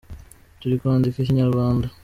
[0.59, 1.87] Turi kwandika ikinyarwanda.